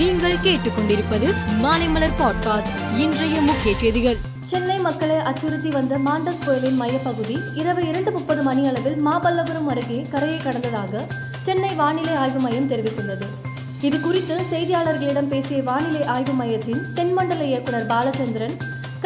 நீங்கள் 0.00 0.42
கேட்டுக்கொண்டிருப்பது 0.42 1.28
மாலைமலர் 1.62 2.16
பாட்காஸ்ட் 2.18 2.74
இன்றைய 2.98 3.36
முக்கிய 3.40 3.72
செய்திகள் 3.76 4.18
சென்னை 4.44 4.76
மக்களை 4.78 5.16
அச்சுறுத்தி 5.20 5.70
வந்த 5.70 5.94
மாண்டஸ் 5.98 6.42
புயலின் 6.44 6.78
மையப்பகுதி 6.80 7.36
இரவு 7.54 7.82
இரண்டு 7.88 8.10
முப்பது 8.12 8.42
மணி 8.42 8.62
அளவில் 8.66 8.98
மாபல்லபுரம் 9.06 9.68
அருகே 9.68 9.98
கரையை 10.10 10.38
கடந்ததாக 10.38 11.02
சென்னை 11.42 11.72
வானிலை 11.74 12.14
ஆய்வு 12.16 12.40
மையம் 12.40 12.70
தெரிவித்துள்ளது 12.70 13.26
இது 13.80 13.98
குறித்து 14.00 14.36
செய்தியாளர்களிடம் 14.50 15.28
பேசிய 15.28 15.60
வானிலை 15.62 16.04
ஆய்வு 16.06 16.34
மையத்தின் 16.34 16.84
தென்மண்டல 16.94 17.44
இயக்குநர் 17.44 17.90
பாலச்சந்திரன் 17.90 18.56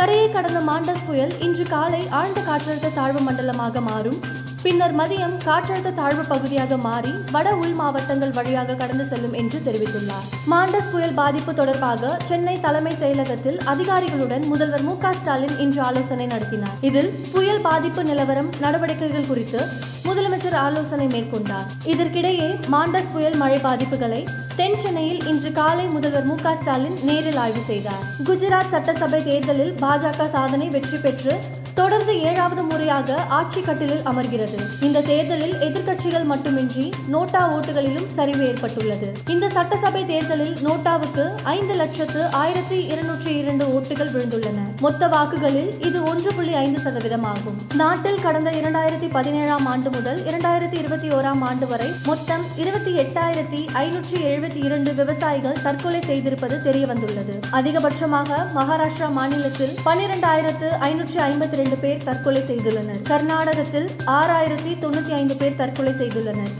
கரையை 0.00 0.28
கடந்த 0.30 0.60
மாண்டஸ் 0.68 1.04
புயல் 1.06 1.34
இன்று 1.40 1.66
காலை 1.68 2.02
ஆழ்ந்த 2.12 2.40
காற்றழுத்த 2.42 2.94
தாழ்வு 2.94 3.20
மண்டலமாக 3.20 3.80
மாறும் 3.80 4.20
பின்னர் 4.62 4.94
மதியம் 4.94 5.36
காற்றழுத்த 5.44 5.92
தாழ்வு 5.92 6.24
பகுதியாக 6.24 6.76
மாறி 6.78 7.12
வட 7.30 7.48
உள் 7.54 7.72
மாவட்டங்கள் 7.72 8.34
வழியாக 8.34 8.74
கடந்து 8.74 9.04
செல்லும் 9.04 9.34
என்று 9.34 9.58
தெரிவித்துள்ளார் 9.64 10.26
மாண்டஸ் 10.46 10.90
புயல் 10.90 11.14
பாதிப்பு 11.14 11.52
தொடர்பாக 11.54 12.10
சென்னை 12.24 12.54
தலைமை 12.60 12.92
செயலகத்தில் 13.00 13.58
அதிகாரிகளுடன் 13.66 14.44
முதல்வர் 14.48 14.84
மு 14.84 14.94
ஸ்டாலின் 15.14 15.56
இன்று 15.58 15.80
ஆலோசனை 15.82 16.26
நடத்தினார் 16.26 16.76
இதில் 16.80 17.10
புயல் 17.32 17.60
பாதிப்பு 17.60 18.02
நிலவரம் 18.02 18.52
நடவடிக்கைகள் 18.60 19.28
குறித்து 19.28 19.62
முதலமைச்சர் 20.04 20.56
ஆலோசனை 20.60 21.06
மேற்கொண்டார் 21.06 21.68
இதற்கிடையே 21.86 22.48
மாண்டஸ் 22.68 23.12
புயல் 23.12 23.36
மழை 23.36 23.58
பாதிப்புகளை 23.62 24.22
தென் 24.56 24.78
சென்னையில் 24.78 25.20
இன்று 25.26 25.52
காலை 25.52 25.86
முதல்வர் 25.86 26.26
மு 26.26 26.36
ஸ்டாலின் 26.54 26.98
நேரில் 27.02 27.38
ஆய்வு 27.38 27.64
செய்தார் 27.66 28.06
குஜராத் 28.26 28.70
சட்டசபை 28.70 29.22
தேர்தலில் 29.22 29.74
பாஜக 29.80 30.28
சாதனை 30.28 30.68
வெற்றி 30.68 30.98
பெற்று 30.98 31.34
தொடர்ந்து 31.74 32.12
ஏழாவது 32.22 32.62
முறையாக 32.62 33.16
ஆட்சி 33.32 33.60
கட்டிலில் 33.60 34.02
அமர்கிறது 34.06 34.58
இந்த 34.82 35.02
தேர்தலில் 35.02 35.56
எதிர்கட்சிகள் 35.62 36.26
மட்டுமின்றி 36.26 36.84
நோட்டா 37.08 37.42
ஓட்டுகளிலும் 37.52 38.08
சரிவு 38.14 38.42
ஏற்பட்டுள்ளது 38.46 39.08
இந்த 39.26 39.46
சட்டசபை 39.48 40.02
தேர்தலில் 40.04 40.54
நோட்டாவுக்கு 40.62 41.24
ஐந்து 41.52 41.74
லட்சத்து 41.74 42.22
ஆயிரத்தி 42.34 42.78
இருநூற்றி 42.88 43.30
இரண்டு 43.38 43.66
ஓட்டுகள் 43.72 44.12
விழுந்துள்ளன 44.12 44.66
மொத்த 44.80 45.08
வாக்குகளில் 45.08 45.70
இது 45.82 45.98
ஒன்று 46.04 46.32
புள்ளி 46.32 46.54
ஐந்து 46.56 46.80
சதவீதம் 46.80 47.26
ஆகும் 47.26 47.58
நாட்டில் 47.74 48.22
கடந்த 48.22 48.52
இரண்டாயிரத்தி 48.52 49.10
பதினேழாம் 49.12 49.66
ஆண்டு 49.66 49.90
முதல் 49.90 50.20
இரண்டாயிரத்தி 50.26 50.78
இருபத்தி 50.78 51.10
ஓராம் 51.12 51.42
ஆண்டு 51.42 51.66
வரை 51.66 51.88
மொத்தம் 52.06 52.44
இருபத்தி 52.56 52.94
எட்டாயிரத்தி 52.98 53.62
ஐநூற்றி 53.78 54.18
எழுபத்தி 54.24 54.60
இரண்டு 54.62 54.92
விவசாயிகள் 54.92 55.60
தற்கொலை 55.62 56.02
செய்திருப்பது 56.02 56.58
தெரியவந்துள்ளது 56.64 57.36
அதிகபட்சமாக 57.52 58.40
மகாராஷ்டிரா 58.54 59.10
மாநிலத்தில் 59.12 59.74
பனிரெண்டாயிரத்து 59.84 60.70
ஐநூற்றி 60.82 61.18
ஐம்பத்தி 61.24 61.58
இரண்டு 61.62 61.76
பேர் 61.80 62.04
தற்கொலை 62.04 62.40
செய்துள்ளனர் 62.42 63.02
கர்நாடகத்தில் 63.02 63.88
ஆறாயிரத்தி 64.10 64.70
தொண்ணூத்தி 64.82 65.12
ஐந்து 65.12 65.34
பேர் 65.34 65.56
தற்கொலை 65.56 65.92
செய்துள்ளனர் 65.92 66.52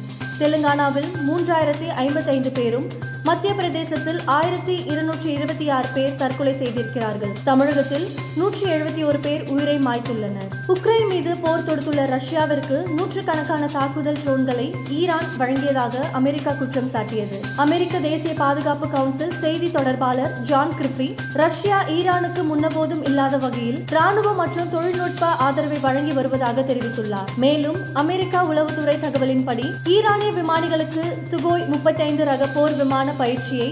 தெலுங்கானாவில் 0.38 1.08
மூன்றாயிரத்தி 1.26 1.88
ஐந்து 2.30 2.50
பேரும் 2.50 2.86
மத்திய 3.24 3.50
பிரதேசத்தில் 3.54 4.20
ஆயிரத்தி 4.32 4.74
இருநூற்றி 4.90 5.28
இருபத்தி 5.32 5.66
ஆறு 5.70 5.88
பேர் 5.94 6.16
தற்கொலை 6.16 6.54
செய்திருக்கிறார்கள் 6.54 7.34
தமிழகத்தில் 7.44 8.06
நூற்றி 8.36 8.64
எழுபத்தி 8.68 9.02
ஒரு 9.04 9.18
பேர் 9.18 9.42
உயிரை 9.48 9.76
மாய்த்துள்ளனர் 9.78 10.48
உக்ரைன் 10.68 11.08
மீது 11.08 11.32
போர் 11.36 11.64
தொடுத்துள்ள 11.64 12.02
ரஷ்யாவிற்கு 12.08 12.76
நூற்றுக்கணக்கான 12.96 13.68
தாக்குதல் 13.72 14.18
ட்ரோன்களை 14.22 14.66
ஈரான் 14.92 15.28
வழங்கியதாக 15.38 16.02
அமெரிக்கா 16.12 16.52
குற்றம் 16.52 16.90
சாட்டியது 16.92 17.38
அமெரிக்க 17.56 18.00
தேசிய 18.00 18.34
பாதுகாப்பு 18.34 18.88
கவுன்சில் 18.88 19.36
செய்தி 19.40 19.68
தொடர்பாளர் 19.70 20.34
ஜான் 20.42 20.74
கிரிஃபி 20.74 21.08
ரஷ்யா 21.34 21.78
ஈரானுக்கு 21.94 22.44
முன்னபோதும் 22.44 23.04
இல்லாத 23.04 23.38
வகையில் 23.38 23.80
ராணுவ 23.92 24.32
மற்றும் 24.32 24.70
தொழில்நுட்ப 24.70 25.30
ஆதரவை 25.42 25.80
வழங்கி 25.80 26.12
வருவதாக 26.12 26.64
தெரிவித்துள்ளார் 26.64 27.32
மேலும் 27.36 27.80
அமெரிக்கா 27.96 28.42
உளவுத்துறை 28.48 28.96
தகவலின்படி 28.98 29.68
ஈரானிய 29.90 30.32
விமானிகளுக்கு 30.32 31.06
சுகோய் 31.30 31.66
முப்பத்தி 31.66 32.00
ரக 32.24 32.44
போர் 32.52 32.76
விமானம் 32.76 33.11
விமான 33.12 33.24
பயிற்சியை 33.24 33.70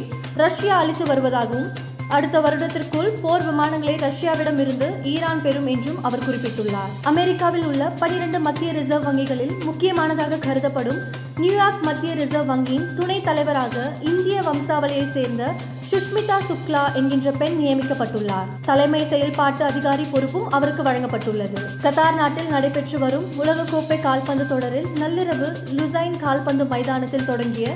ரஷ்யா 0.37 0.75
அளித்து 0.79 1.05
வருவதாகவும் 1.07 1.69
அடுத்த 2.11 2.37
வருடத்திற்குள் 2.41 3.11
போர் 3.21 3.45
விமானங்களை 3.45 3.95
ரஷ்யாவிடம் 3.99 4.59
இருந்து 4.59 4.87
ஈரான் 5.07 5.43
பெறும் 5.43 5.69
என்றும் 5.69 6.01
அவர் 6.03 6.25
குறிப்பிட்டுள்ளார் 6.25 6.93
அமெரிக்காவில் 7.05 7.67
உள்ள 7.67 7.83
பனிரெண்டு 8.01 8.39
மத்திய 8.41 8.71
ரிசர்வ் 8.73 9.07
வங்கிகளில் 9.07 9.55
முக்கியமானதாக 9.65 10.41
கருதப்படும் 10.41 11.01
நியூயார்க் 11.37 11.85
மத்திய 11.85 12.15
ரிசர்வ் 12.15 12.51
வங்கியின் 12.51 12.89
துணை 12.97 13.19
தலைவராக 13.23 13.77
இந்திய 14.11 14.41
வம்சாவளியை 14.43 15.07
சேர்ந்த 15.11 15.45
சுஷ்மிதா 15.91 16.37
சுக்லா 16.43 16.83
என்கின்ற 16.95 17.29
பெண் 17.39 17.57
நியமிக்கப்பட்டுள்ளார் 17.59 18.51
தலைமை 18.63 19.01
செயல்பாட்டு 19.07 19.65
அதிகாரி 19.65 20.05
பொறுப்பும் 20.07 20.51
அவருக்கு 20.51 20.83
வழங்கப்பட்டுள்ளது 20.83 21.63
கத்தார் 21.83 22.19
நாட்டில் 22.19 22.53
நடைபெற்று 22.53 22.99
வரும் 22.99 23.27
உலகக்கோப்பை 23.41 23.99
கால்பந்து 24.01 24.47
தொடரில் 24.47 24.91
நள்ளிரவு 25.01 25.49
லுசைன் 25.79 26.19
கால்பந்து 26.19 26.67
மைதானத்தில் 26.67 27.29
தொடங்கிய 27.29 27.69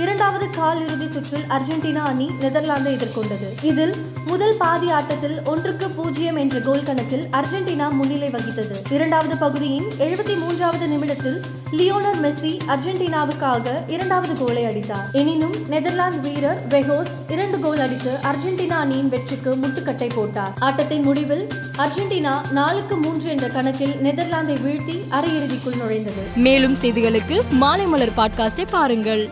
இரண்டாவது 0.00 0.46
கால் 0.50 0.80
இறுதி 0.80 1.06
சுற்றில் 1.06 1.46
அர்ஜென்டினா 1.48 2.02
அணி 2.04 2.26
நெதர்லாந்தை 2.40 2.92
எதிர்கொண்டது 2.92 3.48
இதில் 3.62 3.92
முதல் 4.26 4.54
பாதி 4.56 4.88
ஆட்டத்தில் 4.90 5.36
ஒன்றுக்கு 5.44 5.86
பூஜ்ஜியம் 5.90 6.36
என்ற 6.36 6.58
கோல் 6.58 6.84
கணக்கில் 6.84 7.24
அர்ஜென்டினா 7.32 7.86
முன்னிலை 7.92 8.28
வகித்தது 8.30 8.76
இரண்டாவது 8.90 9.36
பகுதியின் 9.36 9.88
எழுபத்தி 9.98 10.36
மூன்றாவது 10.36 10.86
நிமிடத்தில் 10.88 11.38
லியோனர் 11.72 12.18
மெஸ்ஸி 12.20 12.52
அர்ஜென்டினாவுக்காக 12.68 13.66
இரண்டாவது 13.88 14.34
கோலை 14.38 14.64
அடித்தார் 14.64 15.06
எனினும் 15.12 15.54
நெதர்லாந்து 15.68 16.20
வீரர் 16.20 16.58
வெஹோஸ்ட் 16.68 17.18
இரண்டு 17.28 17.58
கோல் 17.58 17.80
அடித்து 17.80 18.14
அர்ஜென்டினா 18.30 18.78
அணியின் 18.78 19.08
வெற்றிக்கு 19.08 19.54
முட்டுக்கட்டை 19.56 20.10
போட்டார் 20.14 20.52
ஆட்டத்தின் 20.62 21.02
முடிவில் 21.02 21.44
அர்ஜென்டினா 21.78 22.34
நாலுக்கு 22.52 22.96
மூன்று 22.96 23.28
என்ற 23.30 23.48
கணக்கில் 23.50 23.96
நெதர்லாந்தை 24.02 24.58
வீழ்த்தி 24.62 24.98
அரையிறுதிக்குள் 25.12 25.80
நுழைந்தது 25.80 26.24
மேலும் 26.40 26.76
செய்திகளுக்கு 26.82 27.38
மாலை 27.58 27.86
மலர் 27.86 28.16
பாட்காஸ்டை 28.16 28.66
பாருங்கள் 28.70 29.24